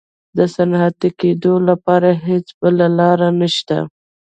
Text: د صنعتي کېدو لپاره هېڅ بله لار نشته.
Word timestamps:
د 0.37 0.39
صنعتي 0.55 1.09
کېدو 1.19 1.53
لپاره 1.69 2.09
هېڅ 2.27 2.47
بله 2.61 2.85
لار 2.97 3.19
نشته. 3.41 3.77